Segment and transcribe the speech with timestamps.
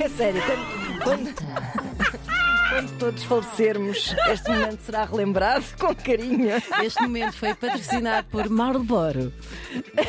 [0.00, 1.34] É sério, quando, quando,
[2.70, 6.50] quando todos falecermos, este momento será relembrado com carinho.
[6.82, 9.32] Este momento foi patrocinado por Marlboro.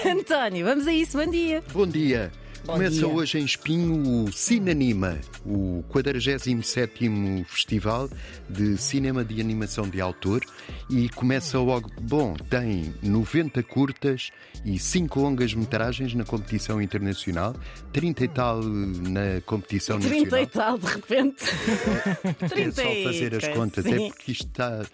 [0.06, 1.64] António, vamos a isso, bom dia.
[1.72, 2.32] Bom dia.
[2.65, 3.07] Começa dia.
[3.07, 8.09] hoje em Espinho o Cinanima, o 47º Festival
[8.49, 10.43] de Cinema de Animação de Autor
[10.89, 14.31] e começa logo, bom, tem 90 curtas
[14.66, 17.55] e 5 longas metragens na competição internacional,
[17.93, 20.48] 30 e tal na competição 30 e nacional.
[20.48, 21.45] tal, de repente.
[22.41, 23.93] É 30 só e fazer as contas, sim.
[23.93, 24.85] é porque isto está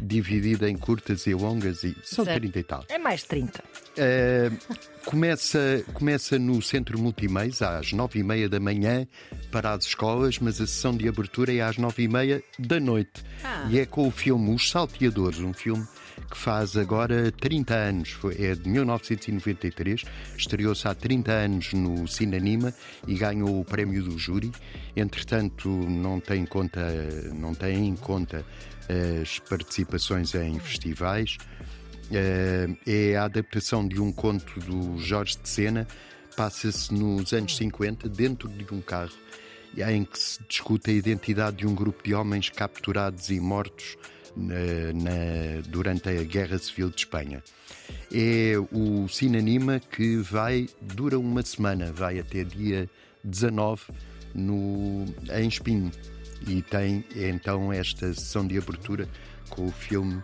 [0.00, 2.40] dividido em curtas e longas e são Certo.
[2.40, 2.84] 30 e tal.
[2.88, 3.62] É mais 30.
[3.98, 4.56] Uh,
[5.04, 9.04] começa, começa no Centro Multimeios às nove e meia da manhã
[9.50, 13.24] para as escolas, mas a sessão de abertura é às nove e meia da noite.
[13.42, 13.66] Ah.
[13.68, 15.84] E é com o filme Os Salteadores, um filme
[16.30, 20.04] que faz agora 30 anos, Foi- é de 1993,
[20.36, 22.72] estreou-se há 30 anos no Cinanima
[23.04, 24.52] e ganhou o prémio do júri.
[24.94, 26.80] Entretanto, não tem, conta,
[27.34, 28.44] não tem em conta
[29.22, 31.36] as participações em festivais.
[32.12, 35.86] Eh, é a adaptação de um conto do Jorge de Sena,
[36.38, 39.10] passa-se nos anos 50 dentro de um carro
[39.76, 43.96] em que se discute a identidade de um grupo de homens capturados e mortos
[44.36, 44.54] na-
[44.94, 47.42] na- durante a Guerra Civil de Espanha.
[48.12, 52.88] É o Cinanima que vai, dura uma semana, vai até dia
[53.24, 53.82] 19
[54.32, 55.04] no,
[55.36, 55.90] em Espinho.
[56.46, 59.08] E tem então esta sessão de abertura
[59.50, 60.22] com o filme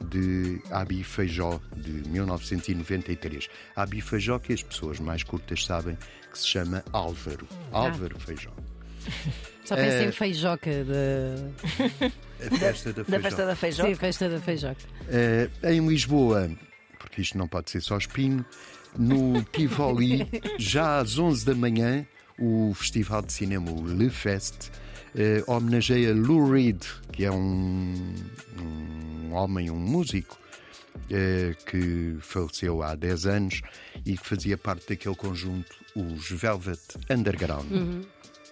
[0.00, 3.48] de Abi Feijó, de 1993.
[3.76, 5.96] Abi Feijó, que as pessoas mais curtas sabem
[6.30, 7.46] que se chama Álvaro.
[7.72, 8.50] Álvaro Feijó.
[9.64, 10.08] Só pensei É.
[10.08, 12.46] em feijoca de.
[12.46, 13.22] A festa da Da Feijó.
[13.22, 13.84] festa da feijó.
[13.86, 14.76] Sim, festa da feijoca.
[15.08, 16.50] Eh, em Lisboa,
[16.98, 18.44] porque isto não pode ser só espinho,
[18.98, 20.28] no Tivoli,
[20.58, 22.06] já às 11 da manhã,
[22.38, 24.70] o Festival de Cinema, o Le Fest,
[25.16, 27.94] eh, homenageia Lou Reed, que é um,
[28.60, 30.38] um homem, um músico,
[31.10, 33.62] eh, que faleceu há 10 anos
[34.06, 36.80] e que fazia parte daquele conjunto, os Velvet
[37.10, 37.66] Underground.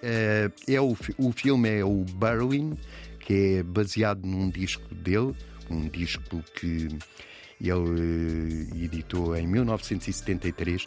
[0.03, 2.77] Eh, é o, o filme é o Berlin,
[3.21, 5.35] que é baseado num disco dele,
[5.71, 6.89] um disco que
[7.61, 10.85] ele eh, editou em 1973,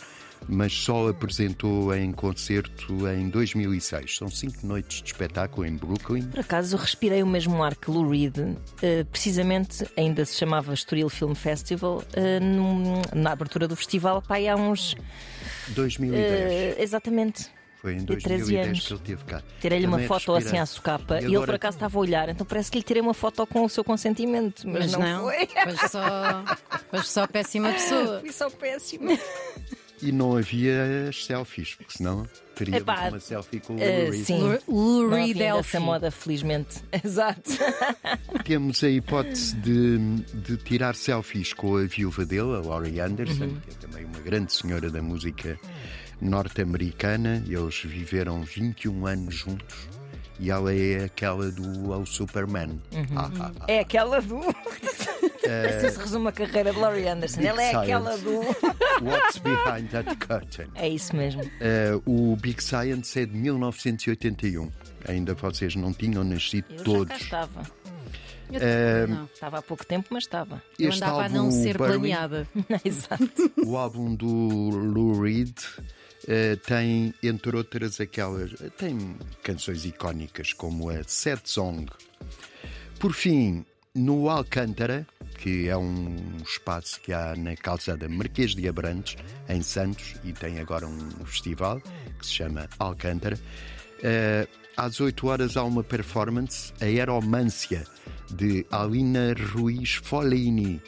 [0.47, 4.17] mas só apresentou em concerto em 2006.
[4.17, 6.23] São cinco noites de espetáculo em Brooklyn.
[6.27, 8.37] Por acaso respirei o mesmo ar que Lou Reed,
[8.81, 14.35] eh, precisamente ainda se chamava Estoril Film Festival, eh, num- na abertura do festival, pá,
[14.35, 14.95] aí há uns.
[15.69, 16.51] 2010.
[16.51, 17.49] eh, exatamente.
[17.81, 18.87] Foi em de 13 2010 anos.
[18.87, 19.43] que ele teve cá.
[19.61, 20.37] Tirei-lhe uma foto respirar.
[20.41, 22.77] assim à socapa E e, ele agora- por acaso estava a olhar, então parece que
[22.79, 25.47] lhe tirei uma foto com o seu consentimento, mas, Mas não, não, foi.
[25.47, 26.43] Foste só,
[26.89, 28.19] foste só péssima pessoa.
[28.21, 29.11] Fui só péssima.
[30.05, 34.11] E não havia as selfies, porque senão teríamos Epá, uma selfie com o eh, Lou
[34.11, 34.23] Reed.
[34.25, 34.59] sim.
[34.67, 36.81] Lou- Reed essa moda, felizmente.
[37.03, 37.41] Exato.
[38.45, 39.97] Temos a hipótese de,
[40.33, 43.59] de tirar selfies com a viúva dele, a Laurie Anderson, Uhum.
[43.61, 45.59] que é também uma grande senhora da música
[46.21, 47.43] norte-americana.
[47.47, 49.75] Eles viveram 21 anos juntos
[50.39, 52.79] e ela é aquela do ao Superman.
[52.91, 53.05] Uhum.
[53.15, 53.65] Ah, ah, ah.
[53.67, 54.39] É aquela do.
[55.69, 57.37] Assim se resume a carreira de Laurie Anderson.
[57.37, 58.23] Big Ela é aquela Science.
[58.23, 58.39] do.
[59.05, 60.67] What's behind that curtain?
[60.75, 61.41] É isso mesmo.
[61.59, 64.71] Eh, o Big Science é de 1981.
[65.07, 67.21] Ainda vocês não tinham nascido Eu já cá todos.
[67.21, 67.61] estava.
[68.51, 69.25] Eu Eh, não.
[69.25, 70.61] Estava há pouco tempo, mas estava.
[70.79, 72.47] Eu Este andava a não álbum, ser Berlin, planeada.
[72.85, 73.51] Exato.
[73.65, 75.57] O álbum do Lou Reed
[76.27, 78.51] eh, tem, entre outras, aquelas.
[78.77, 81.87] tem canções icónicas como a Sad Song.
[82.99, 85.05] Por fim, no Alcântara,
[85.45, 89.15] que é um espaço que há na calçada Marquês de Abrantes,
[89.47, 91.79] em Santos, e tem agora um festival
[92.17, 93.37] que se chama Alcântara.
[94.01, 97.83] eh, às 8 horas há uma performance, a Aeromância,
[98.31, 100.81] de Alina Ruiz Folini,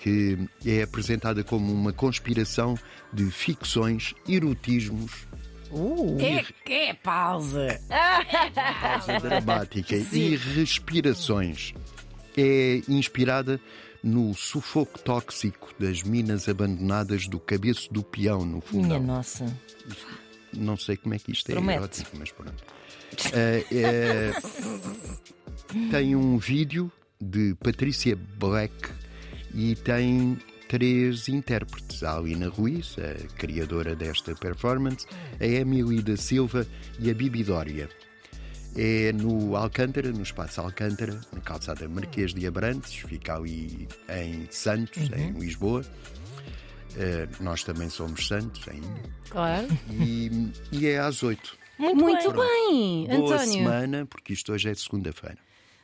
[0.00, 2.78] que é apresentada como uma conspiração
[3.12, 5.26] de ficções, erotismos,
[5.72, 7.80] Uh, É que é pausa.
[8.80, 10.20] pausa dramática Sim.
[10.20, 11.74] e respirações.
[12.36, 13.60] É inspirada
[14.04, 19.02] no sufoco tóxico das minas abandonadas do cabeço do peão no minha fundão.
[19.02, 19.46] nossa.
[20.52, 21.78] Não sei como é que isto é Promete.
[21.78, 22.62] erótico, mas pronto.
[23.32, 24.32] Eh, eh,
[25.90, 28.74] tem um vídeo de Patrícia Black
[29.54, 32.02] e tem três intérpretes.
[32.02, 35.06] A Alina Ruiz, a criadora desta performance,
[35.40, 36.66] a Emily da Silva
[37.00, 37.88] e a Bibi Dória.
[38.76, 45.10] É no Alcântara, no espaço Alcântara, na calçada Marquês de Abrantes, fica ali em Santos,
[45.16, 45.84] em Lisboa.
[46.96, 48.86] Eh, nós também somos santos ainda.
[49.28, 49.66] Claro.
[49.90, 51.56] E, e é às oito.
[51.78, 53.06] Muito, Muito bem.
[53.08, 53.52] bem, Boa António.
[53.52, 55.38] semana, porque isto hoje é segunda-feira.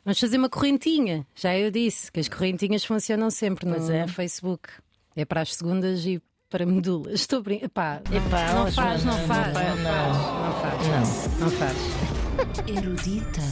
[0.04, 1.26] Vamos fazer uma correntinha.
[1.34, 4.02] Já eu disse que as correntinhas funcionam sempre no, é.
[4.02, 4.68] no Facebook.
[5.16, 7.20] É para as segundas e para medulas.
[7.20, 7.42] Estou.
[7.48, 10.86] Epá, não, não ó, faz, não faz, não não faz, não faz.
[10.86, 11.38] Não.
[11.40, 12.19] Não faz.
[12.66, 13.50] Erudita.